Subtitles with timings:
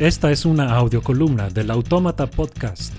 [0.00, 2.94] Esta es una audiocolumna del Autómata Podcast.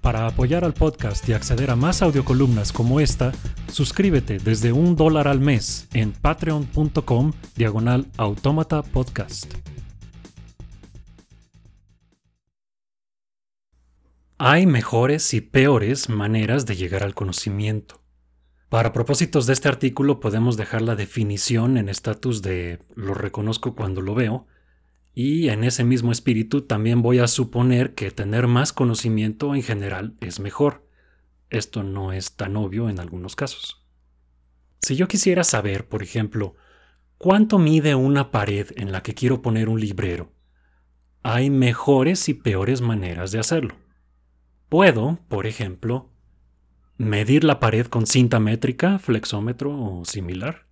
[0.00, 3.32] Para apoyar al podcast y acceder a más audiocolumnas como esta,
[3.70, 9.52] suscríbete desde un dólar al mes en patreon.com diagonal autómata podcast.
[14.38, 18.00] Hay mejores y peores maneras de llegar al conocimiento.
[18.70, 24.00] Para propósitos de este artículo podemos dejar la definición en estatus de lo reconozco cuando
[24.00, 24.46] lo veo,
[25.18, 30.14] y en ese mismo espíritu también voy a suponer que tener más conocimiento en general
[30.20, 30.86] es mejor.
[31.48, 33.82] Esto no es tan obvio en algunos casos.
[34.82, 36.54] Si yo quisiera saber, por ejemplo,
[37.16, 40.34] cuánto mide una pared en la que quiero poner un librero,
[41.22, 43.74] hay mejores y peores maneras de hacerlo.
[44.68, 46.10] Puedo, por ejemplo,
[46.98, 50.65] medir la pared con cinta métrica, flexómetro o similar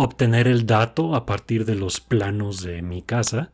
[0.00, 3.52] obtener el dato a partir de los planos de mi casa,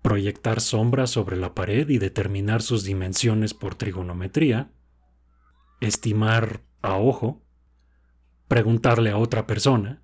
[0.00, 4.72] proyectar sombras sobre la pared y determinar sus dimensiones por trigonometría,
[5.82, 7.42] estimar a ojo,
[8.48, 10.02] preguntarle a otra persona,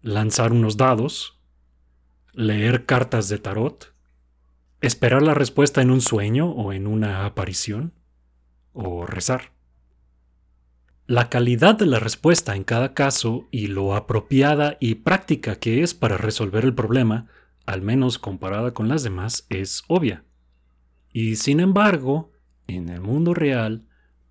[0.00, 1.40] lanzar unos dados,
[2.32, 3.92] leer cartas de tarot,
[4.80, 7.94] esperar la respuesta en un sueño o en una aparición,
[8.72, 9.50] o rezar.
[11.06, 15.94] La calidad de la respuesta en cada caso y lo apropiada y práctica que es
[15.94, 17.26] para resolver el problema,
[17.66, 20.24] al menos comparada con las demás, es obvia.
[21.12, 22.30] Y sin embargo,
[22.66, 23.84] en el mundo real,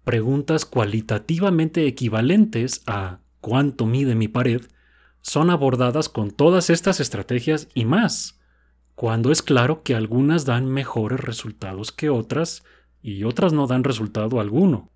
[0.04, 4.62] preguntas cualitativamente equivalentes a ¿cuánto mide mi pared?
[5.22, 8.40] son abordadas con todas estas estrategias y más,
[8.96, 12.64] cuando es claro que algunas dan mejores resultados que otras
[13.02, 14.90] y otras no dan resultado alguno.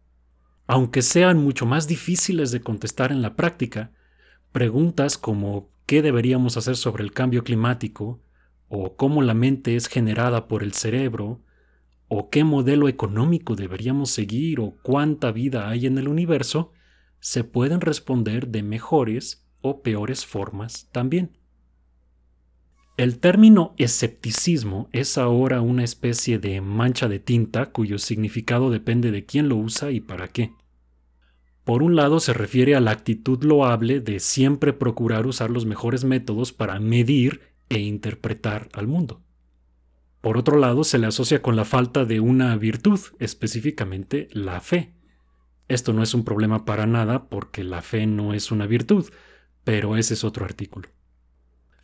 [0.67, 3.91] Aunque sean mucho más difíciles de contestar en la práctica,
[4.51, 8.21] preguntas como ¿qué deberíamos hacer sobre el cambio climático?
[8.67, 11.41] o cómo la mente es generada por el cerebro,
[12.07, 16.71] o qué modelo económico deberíamos seguir o cuánta vida hay en el universo,
[17.19, 21.37] se pueden responder de mejores o peores formas también.
[22.97, 29.25] El término escepticismo es ahora una especie de mancha de tinta cuyo significado depende de
[29.25, 30.53] quién lo usa y para qué.
[31.65, 36.05] Por un lado se refiere a la actitud loable de siempre procurar usar los mejores
[36.05, 39.21] métodos para medir e interpretar al mundo.
[40.21, 44.93] Por otro lado se le asocia con la falta de una virtud, específicamente la fe.
[45.67, 49.09] Esto no es un problema para nada porque la fe no es una virtud,
[49.65, 50.94] pero ese es otro artículo.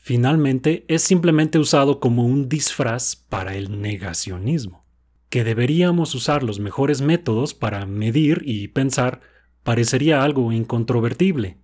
[0.03, 4.83] Finalmente, es simplemente usado como un disfraz para el negacionismo,
[5.29, 9.21] que deberíamos usar los mejores métodos para medir y pensar
[9.61, 11.59] parecería algo incontrovertible,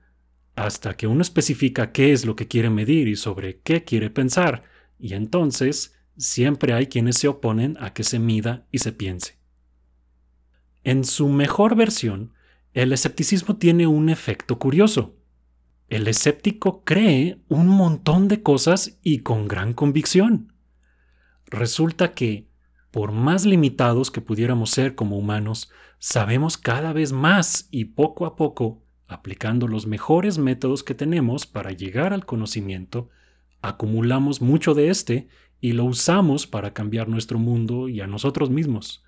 [0.56, 4.66] hasta que uno especifica qué es lo que quiere medir y sobre qué quiere pensar,
[5.00, 9.40] y entonces siempre hay quienes se oponen a que se mida y se piense.
[10.84, 12.34] En su mejor versión,
[12.76, 15.17] el escepticismo tiene un efecto curioso.
[15.90, 20.52] El escéptico cree un montón de cosas y con gran convicción.
[21.46, 22.50] Resulta que,
[22.92, 28.36] por más limitados que pudiéramos ser como humanos, sabemos cada vez más y poco a
[28.36, 33.08] poco, aplicando los mejores métodos que tenemos para llegar al conocimiento,
[33.62, 35.30] acumulamos mucho de este
[35.62, 39.06] y lo usamos para cambiar nuestro mundo y a nosotros mismos,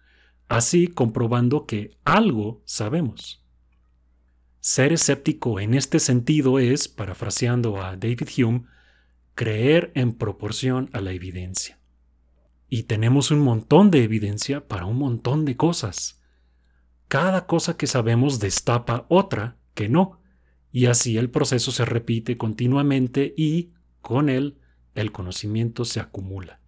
[0.48, 3.46] así comprobando que algo sabemos.
[4.62, 8.64] Ser escéptico en este sentido es, parafraseando a David Hume,
[9.34, 11.80] creer en proporción a la evidencia.
[12.68, 16.22] Y tenemos un montón de evidencia para un montón de cosas.
[17.08, 20.20] Cada cosa que sabemos destapa otra que no,
[20.74, 23.72] y así el proceso se repite continuamente y,
[24.02, 24.60] con él,
[24.94, 26.60] el conocimiento se acumula.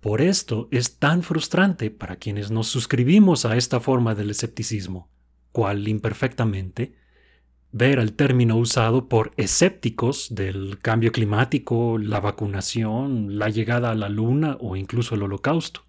[0.00, 5.10] Por esto es tan frustrante para quienes nos suscribimos a esta forma del escepticismo
[5.52, 6.94] cual imperfectamente,
[7.72, 14.08] ver el término usado por escépticos del cambio climático, la vacunación, la llegada a la
[14.08, 15.82] luna o incluso el holocausto.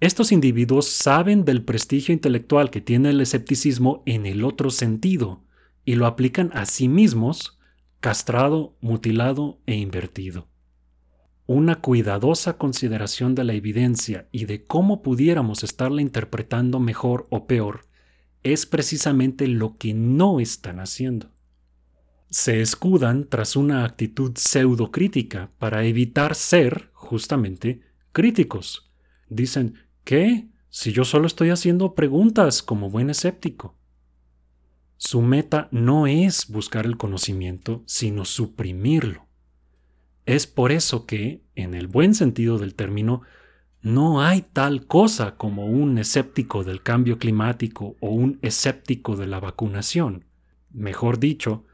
[0.00, 5.42] Estos individuos saben del prestigio intelectual que tiene el escepticismo en el otro sentido
[5.84, 7.58] y lo aplican a sí mismos,
[7.98, 10.46] castrado, mutilado e invertido.
[11.46, 17.87] Una cuidadosa consideración de la evidencia y de cómo pudiéramos estarla interpretando mejor o peor
[18.52, 21.30] es precisamente lo que no están haciendo.
[22.30, 27.80] Se escudan tras una actitud pseudocrítica para evitar ser, justamente,
[28.12, 28.90] críticos.
[29.28, 29.74] Dicen,
[30.04, 30.48] ¿qué?
[30.68, 33.76] Si yo solo estoy haciendo preguntas como buen escéptico.
[34.98, 39.26] Su meta no es buscar el conocimiento, sino suprimirlo.
[40.26, 43.22] Es por eso que, en el buen sentido del término,
[43.82, 49.38] no hay tal cosa como un escéptico del cambio climático o un escéptico de la
[49.38, 50.24] vacunación.
[50.70, 51.64] Mejor dicho,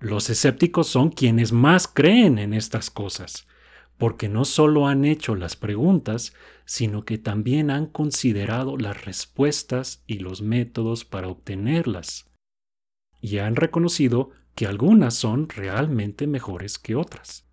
[0.00, 3.46] los escépticos son quienes más creen en estas cosas,
[3.98, 10.18] porque no solo han hecho las preguntas, sino que también han considerado las respuestas y
[10.18, 12.30] los métodos para obtenerlas,
[13.20, 17.43] y han reconocido que algunas son realmente mejores que otras.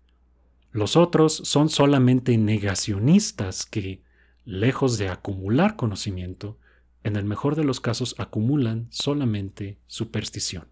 [0.72, 4.02] Los otros son solamente negacionistas que,
[4.46, 6.58] lejos de acumular conocimiento,
[7.04, 10.71] en el mejor de los casos acumulan solamente superstición.